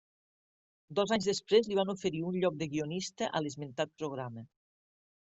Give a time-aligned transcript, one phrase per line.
[0.99, 4.45] Dos anys després li van oferir un lloc de guionista a l'esmentat programa.